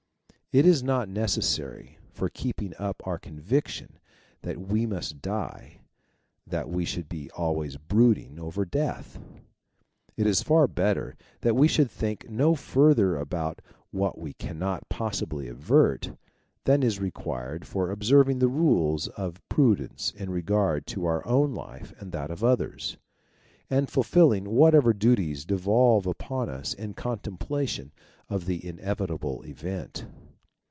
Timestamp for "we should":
6.69-7.07, 11.55-11.89